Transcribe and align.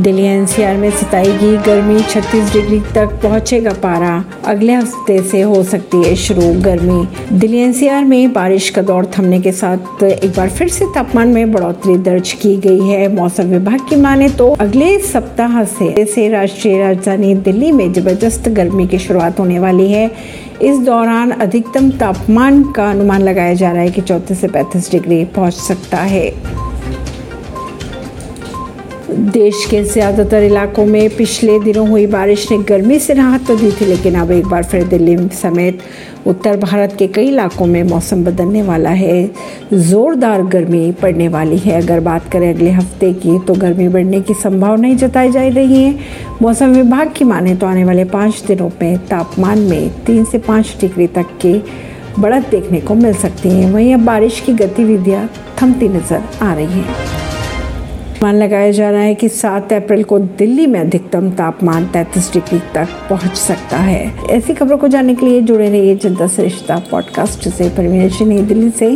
Delhi 0.00 0.22
NCR 0.22 0.76
में 0.76 0.90
सताएगी 0.90 1.56
गर्मी 1.56 2.00
36 2.00 2.52
degree 2.52 2.80
तक 2.94 3.12
पहुंचेगा 3.22 3.72
पारा। 3.82 4.24
अगले 4.46 4.72
हफ़्ते 4.72 5.20
से 5.22 5.40
हो 5.40 5.62
सकती 5.62 6.02
है 6.02 6.14
शुरू 6.16 6.52
गर्मी। 6.62 7.38
दिल्ली 7.38 7.58
एनसीआर 7.58 8.04
में 8.04 8.32
बारिश 8.32 8.68
का 8.70 8.82
दौर 8.82 9.06
थमने 9.18 9.40
के 9.40 9.52
साथ 9.52 10.02
एक 10.02 10.30
बार 10.36 10.50
फिर 10.50 10.68
से 10.68 10.86
तापमान 10.94 11.28
में 11.28 11.52
बढ़ोतरी 11.52 11.96
दर्ज 11.98 12.32
की 12.32 12.56
गई 12.56 12.88
है। 12.88 13.08
मौसम 13.14 13.44
विभाग 13.44 13.88
की 13.88 13.96
माने 13.96 14.28
तो 14.28 14.50
अगले 14.60 14.98
सप्ताह 14.98 15.62
से, 15.64 16.04
से 16.06 16.28
राष्ट्रीय 16.28 16.78
राजधानी 16.78 17.34
दिल्ली 17.34 17.72
में 17.72 17.92
ज़बरदस्त 17.92 18.48
गर्मी 18.48 18.86
की 18.86 18.98
शुरुआत 18.98 19.40
होने 19.40 19.58
वाली 19.58 19.90
है। 19.92 20.10
इस 20.62 20.78
दौरान 20.78 21.30
अधिकतम 21.30 21.90
तापमान 21.90 22.62
का 22.72 22.90
अनुमान 22.90 23.22
लगाया 23.22 23.54
जा 23.54 23.72
रहा 23.72 23.82
है 23.82 23.90
कि 23.90 24.00
चौतीस 24.00 24.40
से 24.40 24.48
पैंतीस 24.48 24.90
डिग्री 24.90 25.24
पहुँच 25.24 25.54
सकता 25.54 25.96
है। 25.96 26.65
देश 29.10 29.64
के 29.70 29.82
ज़्यादातर 29.84 30.42
इलाकों 30.42 30.84
में 30.86 31.16
पिछले 31.16 31.58
दिनों 31.60 31.88
हुई 31.88 32.06
बारिश 32.06 32.50
ने 32.50 32.58
गर्मी 32.58 32.98
से 32.98 33.14
राहत 33.14 33.46
तो 33.46 33.56
दी 33.56 33.70
थी, 33.70 33.84
लेकिन 33.84 34.14
अब 34.14 34.30
एक 34.32 34.46
बार 34.46 34.64
फिर 34.64 34.84
दिल्ली 34.84 35.16
समेत 35.34 35.82
उत्तर 36.26 36.56
भारत 36.56 36.94
के 36.98 37.06
कई 37.06 37.28
इलाकों 37.28 37.66
में 37.66 37.82
मौसम 37.82 38.24
बदलने 38.24 38.62
वाला 38.62 38.90
है। 38.90 39.30
ज़ोरदार 39.72 40.42
गर्मी 40.44 40.90
पड़ने 40.92 41.28
वाली 41.28 41.58
है। 41.58 41.80
अगर 41.82 42.00
बात 42.00 42.28
करें 42.32 42.48
अगले 42.54 42.70
हफ़्ते 42.70 43.12
की 43.14 43.38
तो 43.38 43.54
गर्मी 43.54 43.88
बढ़ने 43.88 44.20
की 44.20 44.34
संभावना 44.34 44.88
ही 44.88 44.94
जताई 44.94 45.30
जा 45.32 45.46
रही 45.48 45.82
है। 45.82 45.94
मौसम 46.42 46.74
विभाग 46.74 47.12
की 47.16 47.24
माने 47.24 47.54
तो 47.54 47.66
आने 47.66 47.84
वाले 47.84 48.04
पाँच 48.06 48.42
दिनों 48.46 48.70
में 48.82 48.98
तापमान 49.08 49.58
में 49.60 49.90
तीन 50.06 50.24
से 50.24 50.38
पाँच 50.38 50.76
डिग्री 50.80 51.06
तक 51.08 51.38
की 51.44 51.54
बढ़त 52.18 52.48
देखने 52.50 52.80
को 52.80 52.94
मिल 52.94 53.14
सकती 53.14 53.50
है। 53.50 53.70
वहीं 53.72 53.94
अब 53.94 54.04
बारिश 54.04 54.40
की 54.40 54.52
गतिविधियाँ 54.54 55.28
थमती 55.62 55.88
नज़र 55.88 56.22
आ 56.42 56.52
रही 56.54 56.80
हैं। 56.80 57.25
अनुमान 58.16 58.42
लगाया 58.42 58.70
जा 58.70 58.90
रहा 58.90 59.00
है 59.00 59.14
कि 59.14 59.28
7 59.28 59.72
अप्रैल 59.72 60.02
को 60.04 60.18
दिल्ली 60.18 60.66
में 60.66 60.80
अधिकतम 60.80 61.30
तापमान 61.30 61.86
33 61.86 62.32
डिग्री 62.32 62.58
तक 62.74 62.88
पहुँच 63.10 63.36
सकता 63.36 63.76
है। 63.76 64.12
ऐसी 64.30 64.54
खबरों 64.54 64.78
को 64.78 64.88
जानने 64.88 65.14
के 65.14 65.26
लिए 65.26 65.40
जुड़े 65.40 65.68
रहिए 65.70 65.96
जनता 65.96 66.28
श्रेष्ठता 66.28 66.76
पॉडकास्ट 66.90 67.48
से। 67.48 67.68
परमेश 67.68 68.22
नई 68.22 68.42
दिल्ली 68.42 68.70
से। 68.70 68.94